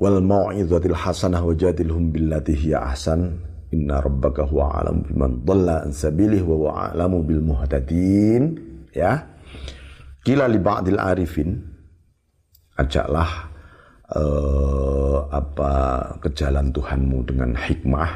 wal 0.00 0.24
mau'izatil 0.24 0.96
hasanah 0.96 1.44
wajadilhum 1.44 2.10
billati 2.14 2.56
hiya 2.56 2.88
ahsan. 2.88 3.52
Inna 3.74 3.98
rabbaka 3.98 4.46
huwa 4.46 4.70
alam 4.70 5.02
biman 5.02 5.42
dhalla 5.42 5.82
an 5.82 5.90
sabilihi 5.90 6.46
wa 6.46 6.54
huwa 6.54 6.94
alamu 6.94 7.26
bil 7.26 7.42
muhtadin. 7.42 8.54
Ya. 8.94 9.26
Kila 10.22 10.46
li 10.46 10.62
ba'dil 10.62 10.94
arifin 11.02 11.73
ajaklah 12.74 13.54
uh, 14.10 15.18
apa 15.30 15.72
ke 16.18 16.28
jalan 16.34 16.74
Tuhanmu 16.74 17.18
dengan 17.26 17.54
hikmah 17.54 18.10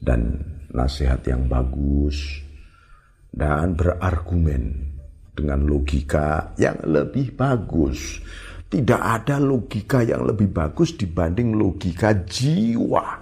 dan 0.00 0.40
nasihat 0.70 1.20
yang 1.26 1.48
bagus 1.50 2.40
dan 3.30 3.74
berargumen 3.74 4.90
dengan 5.34 5.64
logika 5.64 6.52
yang 6.60 6.78
lebih 6.84 7.34
bagus. 7.34 8.20
Tidak 8.70 9.02
ada 9.02 9.42
logika 9.42 10.06
yang 10.06 10.22
lebih 10.30 10.46
bagus 10.54 10.94
dibanding 10.94 11.58
logika 11.58 12.14
jiwa. 12.14 13.18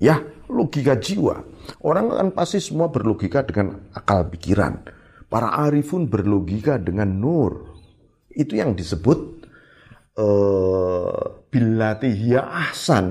Ya, 0.00 0.16
logika 0.48 0.96
jiwa. 0.96 1.44
Orang 1.84 2.08
kan 2.08 2.28
pasti 2.32 2.56
semua 2.56 2.88
berlogika 2.88 3.44
dengan 3.44 3.92
akal 3.92 4.32
pikiran. 4.32 4.80
Para 5.28 5.60
arifun 5.68 6.08
berlogika 6.08 6.80
dengan 6.80 7.12
nur. 7.20 7.68
Itu 8.32 8.56
yang 8.56 8.72
disebut 8.72 9.41
uh, 10.18 11.16
ahsan. 12.42 13.04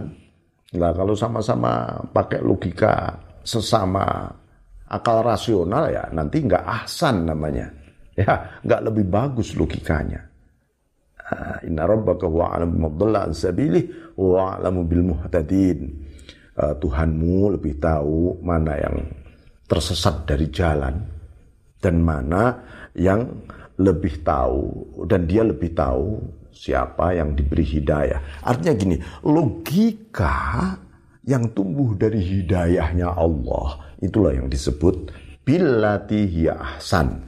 Nah 0.72 0.92
kalau 0.96 1.14
sama-sama 1.18 2.00
pakai 2.16 2.40
logika 2.40 3.20
sesama 3.44 4.30
akal 4.88 5.24
rasional 5.26 5.92
ya 5.92 6.08
nanti 6.14 6.44
nggak 6.44 6.66
ahsan 6.84 7.28
namanya. 7.28 7.68
Ya 8.12 8.60
nggak 8.64 8.82
lebih 8.92 9.06
bagus 9.08 9.56
logikanya. 9.56 10.20
Ah, 11.32 11.64
inna 11.64 11.88
rabbaka 11.88 12.28
huwa 12.28 12.52
alamu 12.52 12.92
an 13.16 13.32
sabilih 13.32 14.16
wa 14.20 14.60
alamu 14.60 14.84
bil 14.84 15.16
muhtadin. 15.16 16.12
Uh, 16.52 16.76
Tuhanmu 16.76 17.56
lebih 17.56 17.80
tahu 17.80 18.44
mana 18.44 18.76
yang 18.76 19.08
tersesat 19.72 20.28
dari 20.28 20.52
jalan 20.52 21.00
dan 21.80 22.04
mana 22.04 22.60
yang 22.92 23.24
lebih 23.80 24.20
tahu 24.20 24.84
dan 25.08 25.32
dia 25.32 25.48
lebih 25.48 25.72
tahu 25.72 26.20
siapa 26.52 27.16
yang 27.16 27.34
diberi 27.34 27.64
hidayah. 27.64 28.44
Artinya 28.44 28.74
gini, 28.76 28.96
logika 29.26 30.76
yang 31.26 31.50
tumbuh 31.56 31.96
dari 31.96 32.20
hidayahnya 32.20 33.14
Allah 33.14 33.96
itulah 34.04 34.36
yang 34.36 34.52
disebut 34.52 35.10
bilati 35.48 36.46
ahsan. 36.52 37.24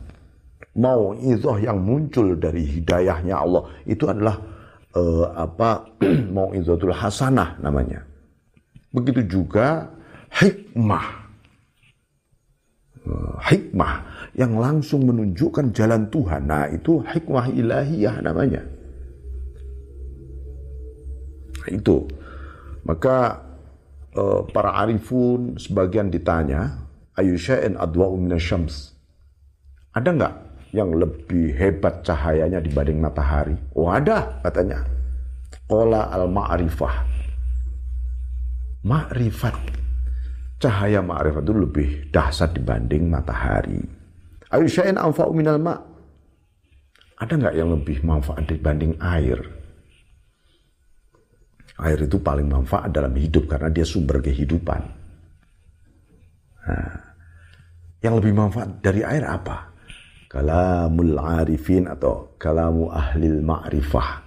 Mau 0.74 1.14
itu 1.14 1.50
yang 1.62 1.82
muncul 1.82 2.34
dari 2.38 2.66
hidayahnya 2.66 3.36
Allah 3.38 3.70
itu 3.86 4.10
adalah 4.10 4.42
uh, 4.98 5.26
apa 5.38 5.86
mau 6.36 6.50
izatul 6.54 6.94
hasanah 6.94 7.62
namanya. 7.62 8.02
Begitu 8.94 9.26
juga 9.26 9.90
hikmah. 10.34 11.26
Uh, 13.04 13.38
hikmah 13.46 14.02
yang 14.34 14.58
langsung 14.58 15.06
menunjukkan 15.06 15.70
jalan 15.78 16.10
Tuhan. 16.10 16.50
Nah, 16.50 16.66
itu 16.74 17.06
hikmah 17.06 17.54
ilahiyah 17.54 18.18
namanya 18.26 18.66
itu. 21.70 22.08
Maka 22.84 23.40
uh, 24.16 24.44
para 24.52 24.76
arifun 24.84 25.56
sebagian 25.56 26.12
ditanya 26.12 26.84
ayu 27.16 27.40
syai'in 27.40 27.80
adwa'u 27.80 28.20
syams? 28.40 28.92
Ada 29.94 30.10
nggak 30.10 30.34
yang 30.74 30.90
lebih 30.98 31.54
hebat 31.54 32.02
cahayanya 32.02 32.60
dibanding 32.60 33.00
matahari? 33.00 33.56
Oh 33.78 33.88
ada 33.88 34.42
katanya. 34.42 34.84
Qala 35.70 36.10
al 36.12 36.28
ma'rifah 36.28 36.96
ma'rifat. 38.84 39.56
Cahaya 40.60 41.00
ma'rifat 41.04 41.44
itu 41.44 41.56
lebih 41.56 41.90
dahsyat 42.12 42.56
dibanding 42.56 43.08
matahari. 43.08 43.80
Ayu 44.52 44.68
syai'in 44.68 45.00
anfa'u 45.00 45.32
minal 45.32 45.60
ma' 45.60 45.94
ada 47.24 47.34
nggak 47.40 47.56
yang 47.56 47.72
lebih 47.72 48.04
manfaat 48.04 48.44
dibanding 48.52 49.00
air 49.00 49.40
Air 51.82 52.06
itu 52.06 52.22
paling 52.22 52.46
manfaat 52.46 52.94
dalam 52.94 53.18
hidup 53.18 53.50
karena 53.50 53.74
dia 53.74 53.82
sumber 53.82 54.22
kehidupan. 54.22 54.82
Nah, 56.64 56.96
yang 58.04 58.20
lebih 58.22 58.36
manfaat 58.38 58.78
dari 58.84 59.02
air 59.02 59.26
apa? 59.26 59.74
Kalamul 60.30 61.18
arifin 61.18 61.90
atau 61.90 62.38
kalamu 62.38 62.94
ahlil 62.94 63.42
ma'rifah. 63.42 64.22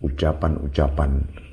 Ucapan-ucapan 0.00 1.10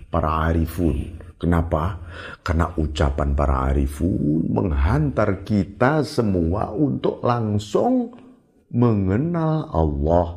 para 0.08 0.50
arifun. 0.50 1.19
Kenapa? 1.38 2.02
Karena 2.41 2.73
ucapan 2.73 3.38
para 3.38 3.69
arifun 3.69 4.47
menghantar 4.50 5.45
kita 5.45 6.02
semua 6.02 6.73
untuk 6.73 7.21
langsung 7.21 8.10
mengenal 8.73 9.69
Allah. 9.69 10.28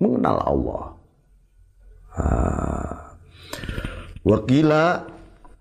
Mengenal 0.00 0.36
Allah. 0.48 0.84
Wakila 4.26 5.06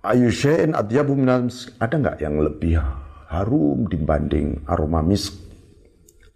ayu 0.04 0.28
syai'in 0.28 0.76
adyabu 0.76 1.16
minal 1.16 1.48
ada 1.80 1.96
nggak 1.96 2.18
yang 2.20 2.36
lebih 2.42 2.80
harum 3.32 3.88
dibanding 3.88 4.68
aroma 4.68 5.00
misk? 5.04 5.36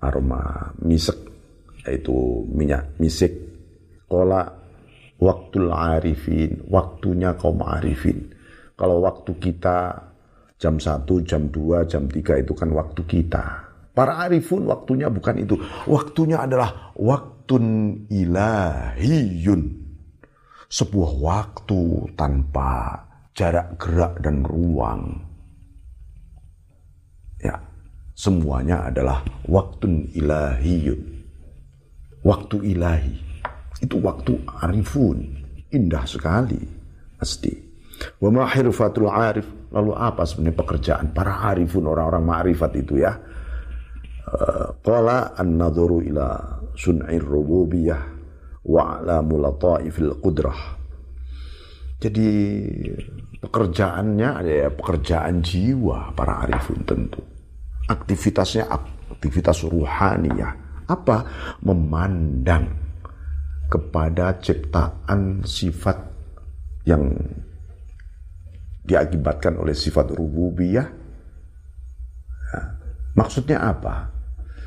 Aroma 0.01 0.71
misek 0.81 1.17
yaitu 1.85 2.45
minyak 2.49 2.95
misik. 3.01 3.33
Kola 4.05 4.43
waktu 5.17 5.59
arifin 5.71 6.67
waktunya 6.67 7.35
kaum 7.35 7.61
arifin. 7.63 8.31
Kalau 8.77 9.03
waktu 9.05 9.37
kita 9.37 10.09
jam 10.61 10.77
1, 10.77 11.05
jam 11.25 11.49
2, 11.49 11.89
jam 11.89 12.05
3 12.05 12.41
itu 12.41 12.53
kan 12.53 12.69
waktu 12.73 13.01
kita. 13.05 13.45
Para 13.91 14.23
arifun 14.23 14.69
waktunya 14.69 15.09
bukan 15.09 15.41
itu. 15.41 15.57
Waktunya 15.89 16.41
adalah 16.41 16.95
waktun 16.95 18.07
ilahiyun 18.07 19.80
sebuah 20.71 21.11
waktu 21.19 22.15
tanpa 22.15 22.95
jarak 23.35 23.75
gerak 23.75 24.23
dan 24.23 24.47
ruang. 24.47 25.19
Ya, 27.43 27.59
semuanya 28.15 28.87
adalah 28.87 29.19
waktu 29.51 30.07
ilahiyun. 30.15 31.01
Waktu 32.23 32.55
ilahi. 32.71 33.17
Itu 33.83 33.99
waktu 33.99 34.39
arifun. 34.61 35.41
Indah 35.73 36.05
sekali. 36.07 36.61
Pasti. 37.19 37.51
Wa 38.21 38.29
arif. 38.47 39.47
Lalu 39.71 39.91
apa 39.95 40.21
sebenarnya 40.27 40.57
pekerjaan 40.61 41.05
para 41.15 41.49
arifun 41.49 41.89
orang-orang 41.89 42.23
ma'rifat 42.27 42.71
itu 42.77 43.01
ya? 43.01 43.15
Eh, 44.21 44.67
qala 44.85 45.33
an-nadhuru 45.33 46.03
ila 46.05 46.37
sun'ir 46.77 47.23
rububiyah 47.23 48.20
wa 48.65 49.01
alamul 49.01 49.49
fil 49.89 50.13
qudrah. 50.21 50.77
Jadi 52.01 52.29
pekerjaannya 53.37 54.29
ada 54.41 54.51
ya 54.65 54.69
pekerjaan 54.73 55.45
jiwa 55.45 56.13
para 56.17 56.45
arifun 56.45 56.81
tentu. 56.85 57.21
Aktivitasnya 57.85 58.69
aktivitas 58.69 59.61
ruhaniyah. 59.65 60.85
Apa? 60.89 61.17
Memandang 61.61 62.73
kepada 63.69 64.41
ciptaan 64.41 65.45
sifat 65.45 65.97
yang 66.83 67.13
diakibatkan 68.81 69.61
oleh 69.61 69.77
sifat 69.77 70.09
rububiyah. 70.17 70.87
Ya. 72.49 72.61
Maksudnya 73.13 73.61
apa? 73.61 74.09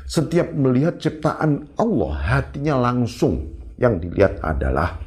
Setiap 0.05 0.53
melihat 0.53 1.01
ciptaan 1.01 1.75
Allah, 1.75 2.13
hatinya 2.15 2.77
langsung 2.77 3.54
yang 3.75 3.99
dilihat 3.99 4.39
adalah 4.43 4.99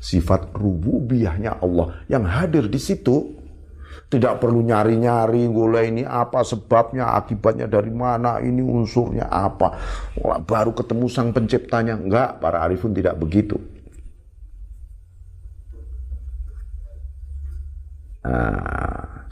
sifat 0.00 0.52
rububiyahnya 0.52 1.64
Allah 1.64 2.04
yang 2.08 2.28
hadir 2.28 2.68
di 2.68 2.80
situ. 2.80 3.40
Tidak 4.04 4.38
perlu 4.38 4.62
nyari-nyari, 4.62 5.42
gula 5.50 5.82
ini 5.82 6.06
apa 6.06 6.46
sebabnya, 6.46 7.18
akibatnya 7.18 7.66
dari 7.66 7.90
mana, 7.90 8.38
ini 8.38 8.62
unsurnya 8.62 9.26
apa. 9.26 9.74
Baru 10.44 10.70
ketemu 10.70 11.10
sang 11.10 11.34
penciptanya. 11.34 11.98
Enggak, 11.98 12.38
para 12.38 12.62
arifun 12.62 12.94
tidak 12.94 13.18
begitu. 13.18 13.58
Nah, 18.22 19.26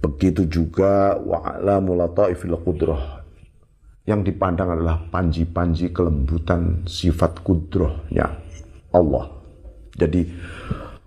begitu 0.00 0.46
juga 0.48 1.20
wa'ala 1.20 1.82
mulataifil 1.82 2.56
qudrah 2.64 3.17
yang 4.08 4.24
dipandang 4.24 4.72
adalah 4.72 5.04
panji-panji 5.12 5.92
kelembutan 5.92 6.88
sifat 6.88 7.44
kudrohnya 7.44 8.24
Allah. 8.88 9.28
Jadi 9.92 10.24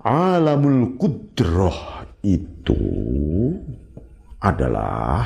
alamul 0.06 1.02
kudroh 1.02 2.06
itu 2.22 2.78
adalah 4.38 5.26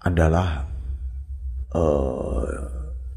adalah 0.00 0.64
uh, 1.76 2.48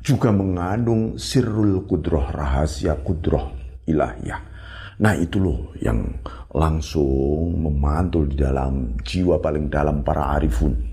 juga 0.04 0.36
mengandung 0.36 1.16
sirrul 1.16 1.88
kudroh 1.88 2.28
rahasia 2.28 3.00
kudroh 3.00 3.56
ilahiyah. 3.88 4.52
Nah 5.00 5.16
itu 5.16 5.40
loh 5.40 5.72
yang 5.80 6.12
langsung 6.52 7.56
memantul 7.56 8.28
di 8.28 8.36
dalam 8.36 9.00
jiwa 9.00 9.40
paling 9.40 9.72
dalam 9.72 10.04
para 10.04 10.36
arifun 10.36 10.91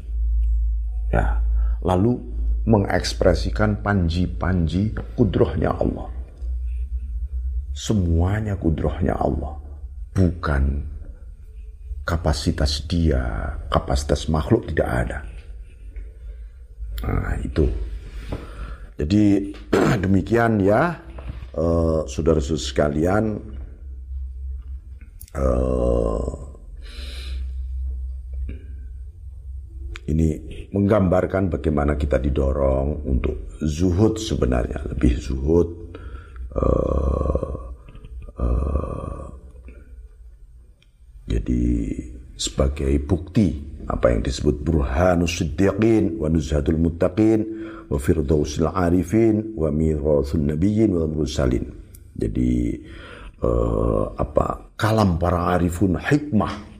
ya. 1.12 1.40
Lalu 1.84 2.18
mengekspresikan 2.68 3.80
panji-panji 3.80 4.92
kudrohnya 5.16 5.72
Allah. 5.72 6.10
Semuanya 7.72 8.58
kudrohnya 8.58 9.16
Allah. 9.16 9.56
Bukan 10.12 10.84
kapasitas 12.08 12.88
dia 12.88 13.52
kapasitas 13.68 14.32
makhluk 14.32 14.68
tidak 14.72 14.88
ada. 14.88 15.18
Nah 17.04 17.36
itu. 17.44 17.68
Jadi 18.98 19.54
demikian 20.04 20.58
ya 20.58 20.98
uh, 21.54 22.02
saudara-saudara 22.08 22.64
sekalian 22.64 23.24
uh, 25.38 26.47
ini 30.08 30.28
menggambarkan 30.72 31.52
bagaimana 31.52 32.00
kita 32.00 32.16
didorong 32.16 33.04
untuk 33.04 33.52
zuhud 33.60 34.16
sebenarnya 34.16 34.80
lebih 34.88 35.20
zuhud 35.20 35.68
uh, 36.56 37.56
uh, 38.40 39.24
jadi 41.28 41.62
sebagai 42.38 42.92
bukti 43.04 43.68
apa 43.88 44.12
yang 44.12 44.20
disebut 44.20 44.64
burhanus 44.64 45.40
siddiqin 45.40 46.20
wa 46.20 46.28
nuzhatul 46.28 46.76
muttaqin 46.76 47.40
wa 47.88 47.96
firdausil 47.96 48.68
arifin 48.68 49.56
wa 49.56 49.72
mirathun 49.72 50.52
nabiyyin 50.52 50.92
wal 50.92 51.08
mursalin. 51.08 51.64
Jadi 52.12 52.76
uh, 53.40 54.12
apa 54.12 54.76
kalam 54.76 55.16
para 55.16 55.56
arifun 55.56 55.96
hikmah 55.96 56.77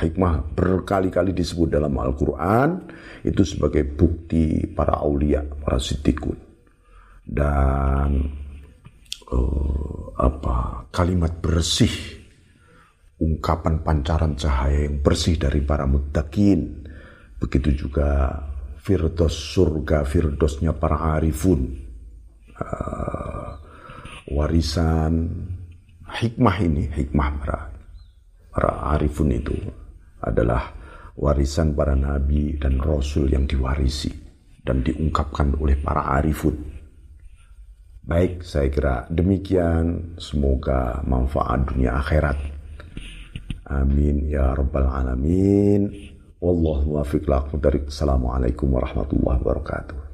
hikmah 0.00 0.56
berkali-kali 0.56 1.36
disebut 1.36 1.68
dalam 1.76 1.92
Al-Quran 2.00 2.88
itu 3.20 3.44
sebagai 3.44 3.84
bukti 3.84 4.64
para 4.72 4.96
aulia, 5.04 5.44
para 5.44 5.76
siddiqun. 5.76 6.38
Dan 7.20 8.10
uh, 9.30 10.04
apa 10.16 10.88
kalimat 10.90 11.38
bersih 11.38 11.92
ungkapan 13.20 13.84
pancaran 13.84 14.34
cahaya 14.34 14.88
yang 14.88 15.04
bersih 15.04 15.36
dari 15.36 15.60
para 15.60 15.84
muttaqin. 15.84 16.88
Begitu 17.40 17.88
juga 17.88 18.40
firdos 18.80 19.32
surga 19.32 20.08
firdosnya 20.08 20.72
para 20.72 21.20
arifun. 21.20 21.76
Uh, 22.60 23.56
warisan 24.28 25.32
hikmah 26.04 26.56
ini 26.60 26.84
hikmah 26.92 27.28
para 27.40 27.79
para 28.50 28.94
arifun 28.94 29.30
itu 29.30 29.56
adalah 30.20 30.74
warisan 31.16 31.72
para 31.72 31.94
nabi 31.96 32.58
dan 32.58 32.82
rasul 32.82 33.30
yang 33.30 33.46
diwarisi 33.46 34.10
dan 34.66 34.84
diungkapkan 34.84 35.56
oleh 35.56 35.78
para 35.80 36.20
arifun. 36.20 36.56
Baik, 38.00 38.42
saya 38.42 38.66
kira 38.72 38.94
demikian. 39.06 40.18
Semoga 40.18 40.98
manfaat 41.06 41.70
dunia 41.70 42.00
akhirat. 42.00 42.38
Amin 43.70 44.26
ya 44.26 44.50
rabbal 44.50 44.90
alamin. 44.90 46.10
Wallahu 46.42 46.96
muwaffiq 46.96 47.28
Assalamualaikum 47.86 48.66
warahmatullahi 48.72 49.38
wabarakatuh. 49.44 50.09